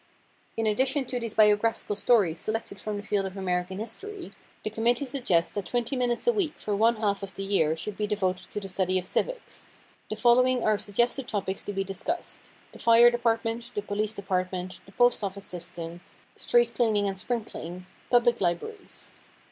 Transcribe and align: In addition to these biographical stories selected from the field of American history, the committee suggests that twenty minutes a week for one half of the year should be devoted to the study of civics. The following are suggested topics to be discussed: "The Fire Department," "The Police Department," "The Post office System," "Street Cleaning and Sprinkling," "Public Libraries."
In 0.57 0.65
addition 0.65 1.05
to 1.05 1.19
these 1.19 1.35
biographical 1.35 1.95
stories 1.95 2.39
selected 2.39 2.81
from 2.81 2.97
the 2.97 3.03
field 3.03 3.27
of 3.27 3.37
American 3.37 3.77
history, 3.77 4.31
the 4.63 4.71
committee 4.71 5.05
suggests 5.05 5.51
that 5.51 5.67
twenty 5.67 5.95
minutes 5.95 6.25
a 6.25 6.33
week 6.33 6.55
for 6.59 6.75
one 6.75 6.95
half 6.95 7.21
of 7.21 7.35
the 7.35 7.43
year 7.43 7.75
should 7.75 7.97
be 7.97 8.07
devoted 8.07 8.49
to 8.49 8.59
the 8.59 8.67
study 8.67 8.97
of 8.97 9.05
civics. 9.05 9.69
The 10.09 10.15
following 10.15 10.63
are 10.63 10.79
suggested 10.79 11.27
topics 11.27 11.61
to 11.65 11.71
be 11.73 11.83
discussed: 11.83 12.51
"The 12.71 12.79
Fire 12.79 13.11
Department," 13.11 13.69
"The 13.75 13.83
Police 13.83 14.15
Department," 14.15 14.79
"The 14.87 14.91
Post 14.91 15.23
office 15.23 15.45
System," 15.45 16.01
"Street 16.35 16.73
Cleaning 16.73 17.07
and 17.07 17.19
Sprinkling," 17.19 17.85
"Public 18.09 18.41
Libraries." 18.41 19.13